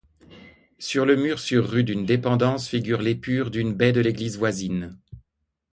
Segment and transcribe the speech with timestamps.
[0.79, 4.97] Sur le mur sur rue d'une dépendance figure l'épure d'une baie de l'église voisine.